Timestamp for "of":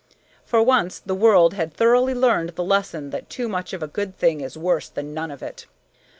3.71-3.83, 5.29-5.43